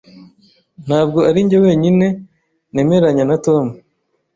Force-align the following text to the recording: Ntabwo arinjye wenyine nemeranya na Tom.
Ntabwo 0.85 1.19
arinjye 1.29 1.57
wenyine 1.65 2.07
nemeranya 2.73 3.23
na 3.29 3.37
Tom. 3.45 3.65